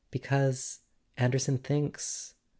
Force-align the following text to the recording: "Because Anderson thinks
"Because 0.09 0.79
Anderson 1.15 1.59
thinks 1.59 2.33